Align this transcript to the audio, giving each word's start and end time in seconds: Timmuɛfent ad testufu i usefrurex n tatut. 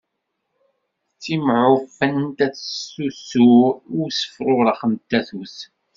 Timmuɛfent 1.21 2.37
ad 2.45 2.53
testufu 2.55 3.51
i 3.75 3.79
usefrurex 4.03 4.81
n 4.91 4.93
tatut. 5.09 5.57